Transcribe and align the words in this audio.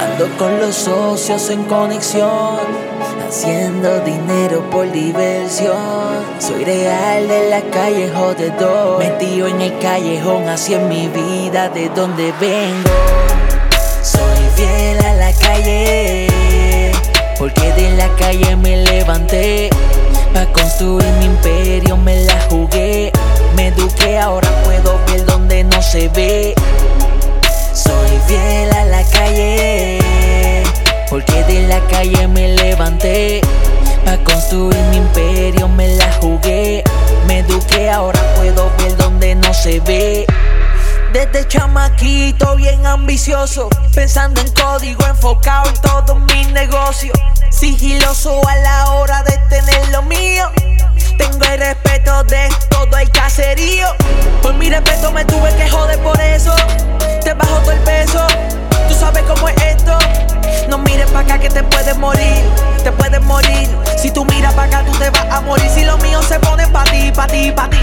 Ando 0.00 0.28
con 0.38 0.60
los 0.60 0.74
socios 0.74 1.48
en 1.50 1.64
conexión, 1.64 2.58
haciendo 3.26 4.00
dinero 4.00 4.62
por 4.70 4.90
diversión. 4.90 5.76
Soy 6.38 6.64
real 6.64 7.28
de 7.28 7.48
la 7.48 7.62
calle 7.62 8.10
jodedor, 8.14 8.98
metido 8.98 9.48
en 9.48 9.60
el 9.60 9.78
callejón, 9.78 10.48
así 10.48 10.74
es 10.74 10.82
mi 10.82 11.08
vida 11.08 11.68
de 11.68 11.88
donde 11.90 12.32
vengo. 12.40 12.90
Soy 14.02 14.48
fiel 14.56 14.98
a 15.04 15.14
la 15.14 15.32
calle, 15.32 16.92
porque 17.38 17.72
de 17.72 17.90
la 17.96 18.08
calle 18.16 18.56
me 18.56 18.76
levanté. 18.76 19.69
Levanté. 33.00 33.40
Pa' 34.04 34.16
construir 34.24 34.76
mi 34.90 34.96
imperio 34.96 35.68
me 35.68 35.88
la 35.96 36.12
jugué. 36.20 36.82
Me 37.26 37.40
eduqué, 37.40 37.90
ahora 37.90 38.20
puedo 38.36 38.70
ver 38.78 38.96
donde 38.96 39.34
no 39.34 39.52
se 39.54 39.80
ve. 39.80 40.26
Desde 41.12 41.46
chamaquito 41.48 42.54
bien 42.56 42.86
ambicioso, 42.86 43.68
pensando 43.94 44.40
en 44.40 44.50
código, 44.52 45.04
enfocado 45.06 45.68
en 45.68 45.74
todos 45.82 46.20
mis 46.32 46.48
negocios. 46.52 47.16
Sigiloso 47.50 48.40
a 48.48 48.56
la 48.56 48.92
hora 48.92 49.22
de 49.24 49.36
tener 49.48 49.88
lo 49.90 50.02
mío. 50.02 50.50
Tengo 51.18 51.44
el 51.44 51.58
respeto 51.58 52.24
de 52.24 52.48
todo 52.70 52.96
el 52.96 53.10
caserío. 53.10 53.88
Por 54.40 54.54
mi 54.54 54.70
respeto 54.70 55.10
me 55.12 55.24
tuve 55.24 55.54
que 55.56 55.68
joder 55.68 55.98
por 55.98 56.18
eso. 56.20 56.54
Te 57.22 57.34
bajo 57.34 57.58
todo 57.58 57.72
el 57.72 57.80
peso. 57.80 58.24
Tú 58.88 58.94
sabes 58.94 59.22
cómo 59.24 59.48
es 59.48 59.62
esto. 59.62 59.98
No 60.68 60.78
mires 60.78 61.10
para 61.10 61.20
acá 61.20 61.38
que 61.38 61.50
te 61.50 61.62
puedes 61.64 61.96
morir. 61.98 62.69
Te 62.82 62.92
puedes 62.92 63.20
morir. 63.22 63.68
Si 63.98 64.10
tú 64.10 64.24
miras 64.24 64.54
para 64.54 64.78
acá, 64.78 64.90
tú 64.90 64.98
te 64.98 65.10
vas 65.10 65.26
a 65.30 65.40
morir. 65.42 65.68
Si 65.68 65.84
los 65.84 66.02
míos 66.02 66.24
se 66.26 66.38
ponen 66.40 66.70
para 66.72 66.90
ti, 66.90 67.12
para 67.14 67.32
ti, 67.32 67.52
para 67.52 67.70
ti. 67.70 67.79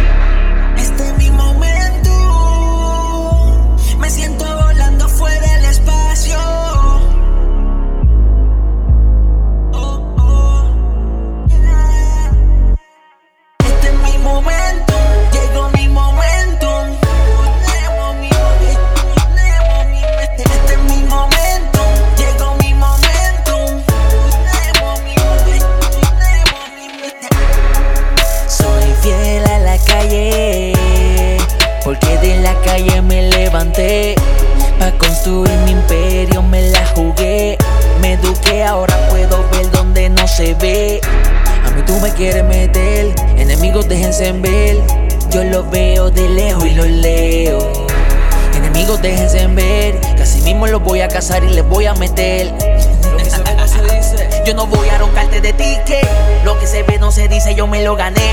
Calle, 30.08 30.74
porque 31.84 32.18
de 32.18 32.40
la 32.42 32.54
calle 32.62 33.02
me 33.02 33.30
levanté. 33.30 34.16
Pa' 34.80 34.92
construir 34.92 35.52
mi 35.66 35.72
imperio 35.72 36.42
me 36.44 36.70
la 36.70 36.86
jugué. 36.88 37.58
Me 38.02 38.14
eduqué, 38.14 38.64
ahora 38.64 38.96
puedo 39.10 39.44
ver 39.52 39.70
donde 39.72 40.10
no 40.10 40.28
se 40.28 40.54
ve. 40.56 41.02
A 41.66 41.72
mí 41.72 41.82
tú 41.86 42.00
me 42.00 42.12
quieres 42.12 42.44
meter, 42.44 43.14
enemigos 43.38 43.88
déjense 43.88 44.28
en 44.28 44.42
ver. 44.42 44.78
Yo 45.32 45.44
los 45.44 45.70
veo 45.70 46.10
de 46.10 46.30
lejos 46.30 46.66
y 46.66 46.72
los 46.72 46.88
leo. 46.88 47.60
Enemigos 48.56 49.02
déjense 49.02 49.42
en 49.42 49.56
ver, 49.56 50.00
casi 50.18 50.42
mismo 50.42 50.68
los 50.68 50.82
voy 50.84 51.02
a 51.02 51.08
cazar 51.08 51.44
y 51.44 51.50
les 51.50 51.68
voy 51.68 51.86
a 51.86 51.94
meter. 51.96 52.54
Lo 53.12 53.18
que 53.18 53.30
se 53.30 53.42
ve 53.42 53.56
no 53.56 53.68
se 53.68 53.82
dice. 53.82 54.30
Yo 54.46 54.54
no 54.54 54.68
voy 54.68 54.88
a 54.90 54.98
roncarte 54.98 55.42
de 55.42 55.54
ticket. 55.54 56.08
Lo 56.46 56.58
que 56.60 56.68
se 56.68 56.84
ve 56.84 56.98
no 57.00 57.12
se 57.12 57.28
dice, 57.28 57.56
yo 57.56 57.68
me 57.68 57.84
lo 57.84 57.96
gané. 57.96 58.32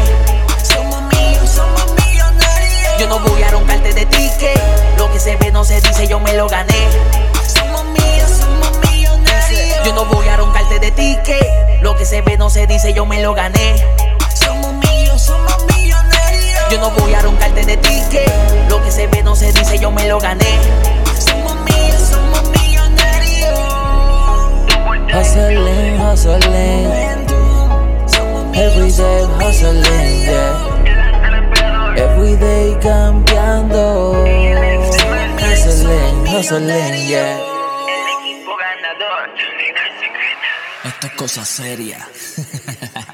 Yo 2.99 3.09
no 3.09 3.19
voy 3.19 3.43
a 3.43 3.51
roncarte 3.51 3.93
de 3.93 4.07
ticket. 4.07 4.61
Lo 4.99 5.11
que 5.13 5.19
se 5.19 5.37
ve 5.37 5.51
no 5.51 5.65
se 5.65 5.81
dice, 5.81 6.07
yo 6.07 6.21
me 6.21 6.33
lo 6.35 6.49
gané. 6.49 6.89
Somos 7.47 7.85
míos, 7.87 8.31
somos 8.41 8.71
millonarios. 8.89 9.85
Yo 9.85 9.93
no 9.95 10.05
voy 10.07 10.29
a 10.29 10.37
roncarte 10.37 10.79
de 10.79 10.91
ticket. 10.93 11.83
Lo 11.83 11.97
que 11.97 12.05
se 12.05 12.23
ve 12.23 12.37
no 12.39 12.51
se 12.51 12.67
dice, 12.67 12.93
yo 12.95 13.05
me 13.05 13.21
lo 13.21 13.35
gané. 13.35 13.77
Somos 14.35 14.73
míos, 14.75 15.21
somos 15.21 15.57
millonarios. 15.75 16.71
Yo 16.71 16.79
no 16.79 16.91
voy 16.93 17.15
a 17.15 17.21
roncarte 17.21 17.65
de 17.65 17.77
ticket. 17.77 18.33
Lo 18.69 18.83
que 18.83 18.91
se 18.91 19.07
ve 19.09 19.23
no 19.23 19.35
se 19.35 19.53
dice, 19.53 19.79
yo 19.79 19.91
me 19.91 20.07
lo 20.09 20.21
gané. 20.21 20.59
Somos 21.19 21.57
míos, 21.57 22.11
somos 22.11 22.43
millonarios. 22.51 23.59
Hustling, 25.13 25.99
hustling. 26.01 27.25
Every 28.57 28.91
day 28.93 29.25
hustling, 29.41 30.21
yeah. 30.23 31.04
Yeah. 36.47 37.41
El 37.89 38.35
equipo 38.37 38.55
ganador. 38.55 39.31
Esto 40.85 41.07
es 41.07 41.13
cosa 41.15 41.43
seria. 41.43 42.07